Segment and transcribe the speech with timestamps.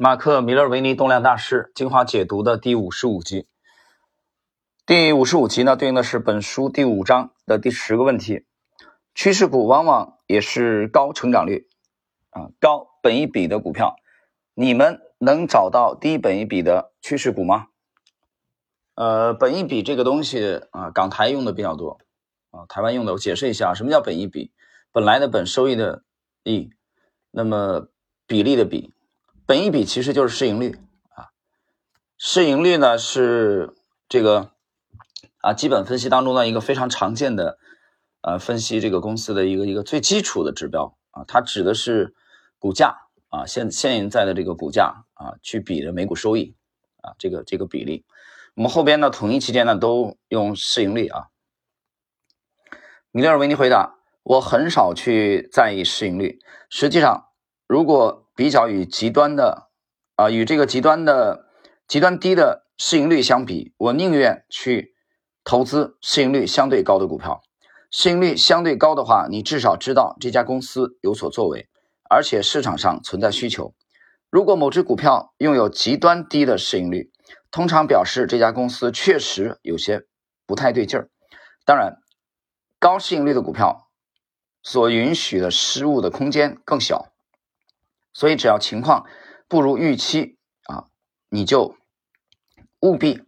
[0.00, 3.48] 马克·米勒维尼动量大师精华解读的第五十五集。
[4.86, 8.46] 第五十五集呢，对应的是本书第五章的第十个问题：
[9.12, 11.66] 趋势股往往也是高成长率
[12.30, 13.96] 啊、高本一比的股票。
[14.54, 17.66] 你们能找到低本一比的趋势股吗？
[18.94, 21.98] 呃，本一比这个东西啊，港台用的比较多
[22.52, 23.14] 啊，台湾用的。
[23.14, 24.52] 我解释一下，什么叫本一比？
[24.92, 26.04] 本来的本，收益的
[26.44, 26.70] 益，
[27.32, 27.88] 那么
[28.28, 28.94] 比例的比。
[29.48, 31.32] 本益比其实就是市盈率啊，
[32.18, 33.74] 市盈率呢是
[34.06, 34.50] 这个
[35.38, 37.58] 啊基本分析当中的一个非常常见的
[38.20, 42.14] 呃分析这个公司的一个一个最基础的指标啊，它指的是
[42.58, 42.98] 股价
[43.30, 46.54] 啊现现在的这个股价啊去比的每股收益
[47.00, 48.04] 啊这个这个比例，
[48.54, 51.28] 我们后边呢统一期间呢都用市盈率啊。
[53.10, 56.38] 米勒尔维尼回答：我很少去在意市盈率，
[56.68, 57.30] 实际上
[57.66, 59.68] 如果比较与极端的
[60.14, 61.46] 啊，与这个极端的
[61.88, 64.94] 极端低的市盈率相比，我宁愿去
[65.42, 67.42] 投资市盈率相对高的股票。
[67.90, 71.68] 市盈率相对高的话，你至少知道这家公司有所作为，
[72.08, 73.74] 而且市场上存在需求。
[74.30, 77.10] 如果某只股票拥有极端低的市盈率，
[77.50, 80.06] 通常表示这家公司确实有些
[80.46, 81.10] 不太对劲儿。
[81.64, 81.96] 当然，
[82.78, 83.88] 高市盈率的股票
[84.62, 87.08] 所允许的失误的空间更小。
[88.18, 89.06] 所以，只要情况
[89.46, 90.88] 不如预期啊，
[91.28, 91.76] 你就
[92.80, 93.22] 务必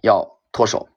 [0.00, 0.88] 要脱手。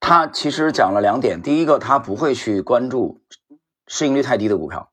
[0.00, 3.20] 他其实讲了两点，第一个，他不会去关注
[3.86, 4.90] 市盈率太低的股票。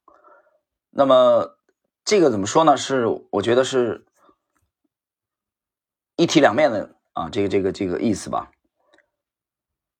[0.90, 1.58] 那么，
[2.04, 2.76] 这个怎么说呢？
[2.76, 4.06] 是我觉得是
[6.18, 8.52] 一体两面的啊，这个这个这个意思吧，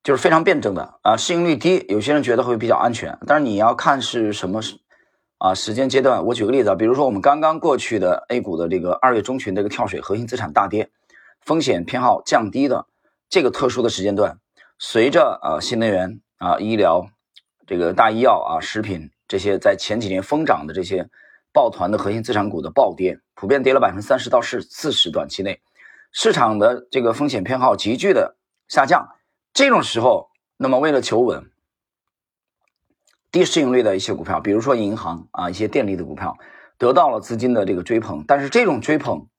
[0.06, 1.18] 就是非常辩证的啊。
[1.18, 4.78] 市盈率低，有些人觉得会比较安全，但是你要看是什么时
[5.40, 6.24] 啊时间阶段。
[6.24, 10.92] 我举个例子啊，比如说我们刚刚过去的 A 股的这个二月中旬这个跳水，核心资产大跌，
[11.42, 12.86] 风险偏好降低的
[13.30, 14.38] 这个特殊的时间段。
[14.78, 17.08] 随着啊新能源啊医疗
[17.66, 21.10] 这个大医药啊食品这些在前几年疯涨的这些
[21.52, 25.60] 抱团的核心资产股的暴跌，普遍跌了百分之三十到四四十，短期内
[26.12, 28.36] 市场的这个风险偏好急剧的
[28.68, 29.15] 下降。
[29.56, 31.50] 这种时候，那么为了求稳，
[33.32, 36.38] 低市盈率的一些股票，比如说银行啊一些电力的股票，
[36.78, 38.26] 得到了资金的这个追捧。
[38.28, 39.30] 但是这种追捧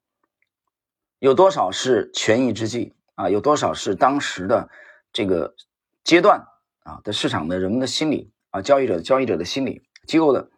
[1.18, 3.28] 有多少是权宜之计啊？
[3.28, 4.70] 有多少是当时的？
[5.12, 5.54] 这个
[6.02, 6.46] 阶段
[6.84, 10.50] 啊的市场的人们的心理啊，交易者交易者的心理，机构的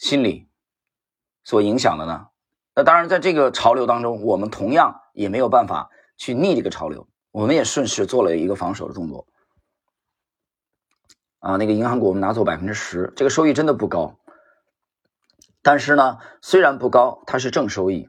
[0.00, 0.48] 心理
[1.44, 2.26] 所影响的呢？
[2.74, 9.26] 那当然，在这个潮流当中，我们同样也没有办法去逆这个潮流，我们也顺势做了一个防守的动作。
[11.38, 14.18] 啊，那个银行股我们拿走百分之十，这个收益真的不高，
[15.62, 18.08] 但是呢，虽然不高，它是正收益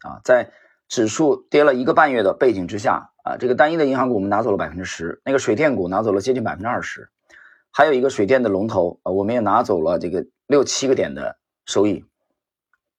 [0.00, 0.52] 啊，在
[0.88, 3.08] 指数跌了一个半月的背景之下。
[3.22, 7.10] 啊，这个单一的银行股我们拿走了百分之十，那个水电股拿走了接近百分之二十，
[7.70, 12.02] 还有一个水电的龙头啊，我们也拿走了这个六七个点的收益，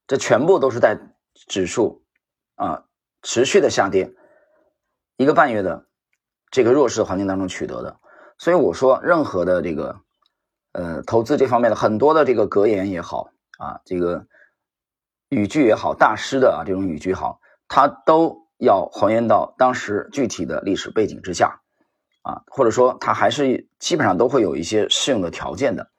[0.06, 0.96] 这全部都是在
[1.34, 2.04] 指数
[2.54, 2.86] 啊
[3.24, 4.14] 持续的下跌
[5.18, 5.86] 一个半月的
[6.50, 7.98] 这个弱势环境当中取得的。
[8.38, 10.02] 所以我说，任何的这个
[10.74, 14.26] 呃投资这方面的很多的这个格言也好啊，这个
[15.30, 18.42] 语句也好，大师的啊这种语句好，它都。
[18.64, 21.62] 要还原到当时具体的历史背景之下，
[22.22, 25.91] 啊，或者说它还是基本上都会有一些适用的条件的。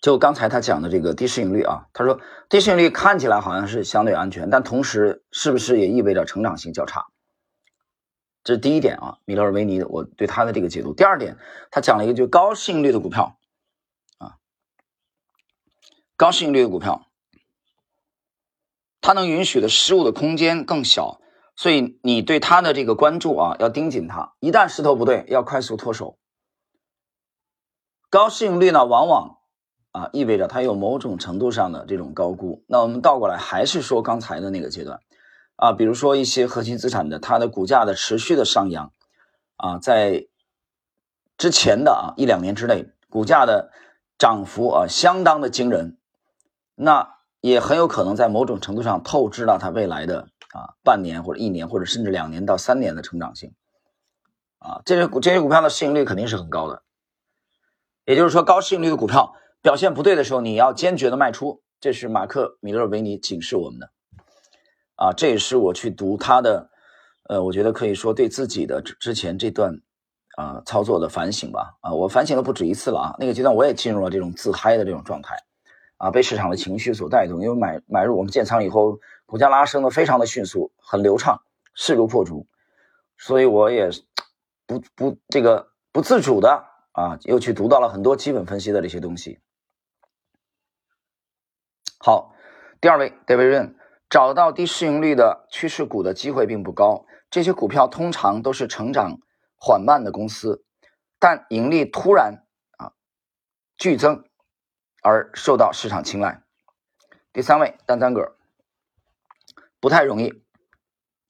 [0.00, 7.06] 就刚才他讲的这个低市盈率啊，他说低市盈率看起来好像是相对安全，但同时是不是也意味着成长性较差？
[8.44, 10.94] 这是第一点啊，米勒尔维尼我对他的这个解读。
[10.94, 11.38] 第二点，
[11.70, 13.38] 他讲了一个就高市盈率的股票
[14.18, 14.36] 啊，
[16.16, 17.02] 高市盈率的股票。
[19.02, 21.20] 它能允许的失误的空间更小，
[21.54, 24.34] 所以你对它的这个关注啊，要盯紧它。
[24.40, 26.18] 一旦势头不对，要快速脱手。
[28.10, 29.35] 高市盈率呢，往往
[29.96, 32.62] 啊意味着它有某种程度上的这种高估。
[32.66, 35.00] 那我们倒过来还是说刚才的那个阶段
[35.56, 38.92] 啊，比如说一些核心资产的它的股价的持续的上扬
[39.56, 40.26] 啊，在
[41.38, 43.70] 之前的啊一两年之内，股价的
[44.18, 45.96] 涨幅啊相当的惊人，
[46.74, 47.16] 那。
[47.42, 53.54] 也很有可能在某种程度上透支了它未来的啊半年或者一年或者甚至两年到三年的成长性，
[54.58, 56.82] 啊，这些股这些股票的市盈率肯定是很高的，
[58.04, 63.90] 也就是说高市盈率的股票表现不对的时候，你要坚决的卖出，这是马克米勒维尼警示我们的，
[64.96, 66.70] 啊，这也是我去读他的，
[67.28, 69.80] 呃，我觉得可以说对自己的之前这段
[70.36, 75.36] 啊操作的反省吧，啊，我反省了不止一次了啊，那个阶段我也进入了这种自嗨的这种状态。
[75.98, 81.40] 啊，被市场的情绪所带动，因为买买入我们建仓以后，股价拉升的非常的迅速，很流畅，
[81.72, 82.46] 势如破竹，
[83.16, 83.88] 所以我也
[84.66, 86.66] 不不这个不自主的
[86.96, 89.38] 啊，又去读到了很多基本分析的这些东西。
[91.98, 92.34] 好，
[92.80, 93.74] 第二位 David Ren
[94.08, 99.18] 找到低市盈率的趋势股的机会并不高，这些股票通常都是成长
[99.56, 100.64] 缓慢的公司，
[101.18, 102.44] 但盈利突然
[102.78, 102.94] 啊
[103.76, 104.24] 剧增。
[105.02, 106.42] 而受到市场青睐。
[107.32, 108.36] 第三位，单单个
[109.78, 110.42] 不太容易。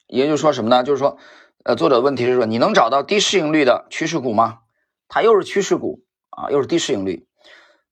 [0.07, 0.83] 也就是说什么呢？
[0.83, 1.19] 就是说，
[1.63, 4.61] 呃，作者问题是说，你能找到低市盈率的趋势股吗？
[5.08, 6.00] 它又是趋势股
[6.31, 7.26] 啊，又是低市盈率。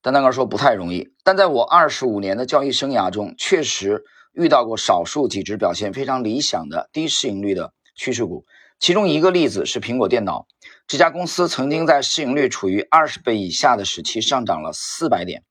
[0.01, 1.13] 单单个说不太容易。
[1.23, 4.03] 但在我二十五年的交易生涯中，确实
[4.33, 8.45] 遇到过少数几只表现非常理想的低市盈率的趋势股。
[8.77, 10.47] 其中一个例子是苹果电脑，
[10.85, 15.43] 这家公司曾经在市盈率处于二十倍以下的时期上涨了四百点。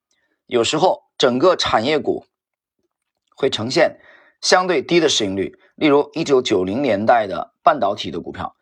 [0.47, 2.27] 有时候，整个产业股
[3.35, 3.99] 会呈现
[4.43, 8.55] 相对低的市盈率，例如一九九零年代的半导体的股票，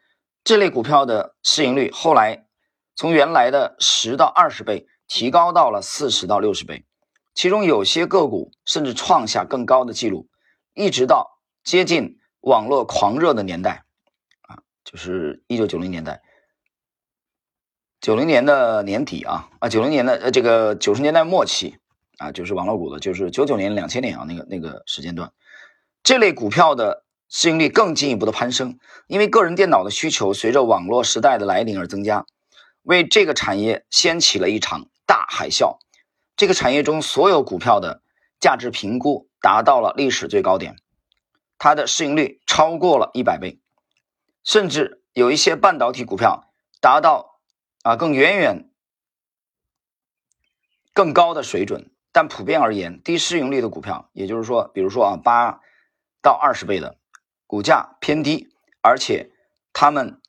[0.45, 2.47] 这类股票的市盈率后来
[2.95, 6.85] 从原来的十到二十倍提高到了四十到六十倍，
[7.35, 10.29] 其中有些个股甚至创下更高的记录，
[10.75, 13.85] 一直到接近网络狂热的年代，
[14.43, 16.23] 啊，就是一九九零年代。
[18.01, 21.77] 九零年的年底啊啊，九零年的呃这个九十年代末期
[22.19, 25.33] 啊，就是网络股的，就是九九年、两千年啊那个那个时间段，
[26.03, 32.27] 这类股票的市盈率更进一步的攀升，因为个人电脑的需求随着网络时代的来临而增加，
[32.83, 35.79] 为这个产业掀起了一场大海啸。
[36.37, 38.03] 这个产业中所有股票的
[38.41, 40.77] 价值评估达到了历史最高点，
[41.59, 43.61] 它的市盈率超过了一百倍，
[44.45, 47.31] 甚至有一些半导体股票达到。
[47.85, 48.71] 啊，更远远
[50.93, 55.61] 更高的水准，但普遍而言，低市盈率的股票，也就是说，比如说啊，八
[56.23, 56.97] 到二十倍的
[57.49, 59.33] 股价偏低，而且
[59.73, 60.22] 它们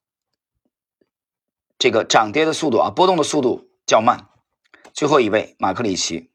[1.77, 4.27] 这个涨跌的速度啊，波动的速度较慢。
[4.93, 6.29] 最后一位马克里奇，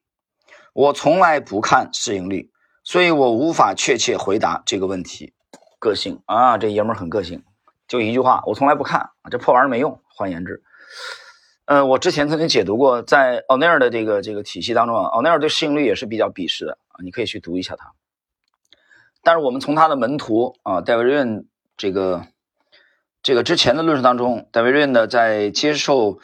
[0.72, 2.50] 我从来不看市盈率，
[2.82, 5.32] 所以我无法确切回答这个问题。
[5.78, 7.44] 个性啊，这爷们很个性，
[7.86, 10.00] 就一句话，我从来不看，这破玩意儿没用。
[10.08, 10.62] 换言之。
[11.66, 17.92] 呃，我之前曾经解读过，在奥内尔的这个这个体系当中啊，奥内尔对市盈率也是比较鄙视的啊，你可以去读一下他。
[19.22, 21.46] 但是我们从他的门徒啊，戴维瑞恩
[21.76, 22.26] 这个
[23.28, 26.18] 这个之前的论述当中，戴维瑞呢在接受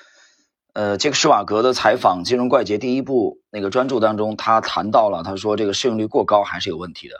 [0.73, 7.17] 呃杰克施瓦格的采访《金融怪杰》第一部那个专著当中，他谈到了，他说这个市盈率过高还是有问题的，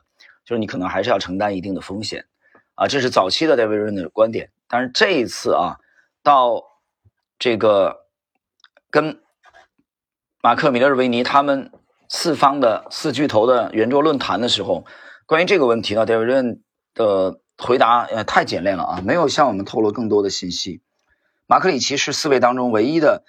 [0.47, 2.25] 就是你可能还是要承担一定的风险
[2.77, 4.49] 啊，这是早期的戴维瑞的观点。
[4.71, 5.77] 但是这一次啊，
[6.23, 6.63] 到
[7.39, 8.07] 这个。
[8.91, 9.21] 跟
[10.41, 11.71] 马克·米勒尔维尼他们
[12.09, 14.87] 四方的四巨头的圆桌论坛的时候，
[15.27, 16.63] 关于这个问题呢，戴维润
[16.95, 20.83] 的回答呃太简练了啊，没有向我们透露更多的信息。
[21.47, 23.25] 马克里奇是四位当中唯一的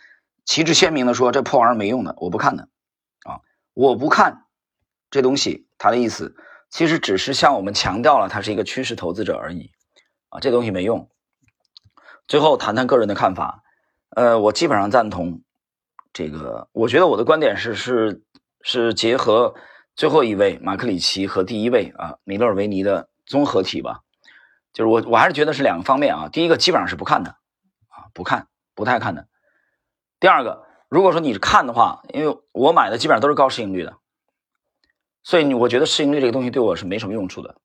[0.45, 2.69] 旗帜鲜明的说这破玩意儿没用的，我不看的
[3.24, 3.42] 啊，
[3.74, 4.45] 我不看
[5.12, 5.68] 这东西。
[5.77, 6.36] 他的意思
[6.69, 9.72] 其实只是向我们强调了他是一个趋势投资者而已
[10.30, 11.10] 啊，这东西没用。
[12.27, 13.63] 最后谈谈个人的看法，
[14.10, 15.42] 呃，我基本上赞同。
[16.13, 18.24] 这个，我觉得我的观点是是
[18.62, 19.54] 是结合
[19.98, 24.04] 最后一位马克里奇和第一位啊米勒维尼的综合体吧，
[24.75, 26.29] 就是我我还是觉得是两个方面啊。
[26.29, 27.32] 第一个基本上是不看的
[27.89, 29.27] 啊，不看，不太看的。
[30.20, 33.98] 第二个，如果说你看的话，因为我买的基本上都是高市盈率的，
[35.24, 37.55] 所以我觉得市盈率这个东西对我是没什么用处的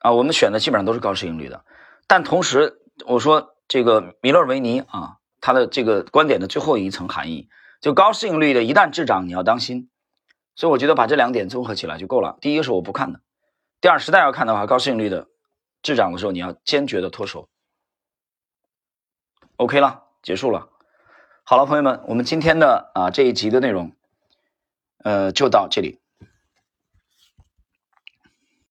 [0.00, 0.12] 啊。
[0.12, 1.64] 我们选的基本上都是高市盈率的，
[2.06, 5.14] 但同时我说这个米勒维尼啊。
[5.40, 7.48] 他的这个观点的最后一层含义，
[7.80, 9.88] 就高市盈率的，一旦滞涨，你要当心。
[10.56, 12.38] 所以我觉得把这两点综合起来就够了。
[12.40, 13.20] 第一个是我不看的，
[13.80, 15.28] 第二实在要看的话，高市盈率的
[15.82, 17.48] 滞涨的时候，你要坚决的脱手。
[19.56, 20.68] OK 了，结束了。
[21.44, 23.92] 好了，朋友们，我们今天的啊这一集的内容，
[25.04, 26.00] 呃，就到这里。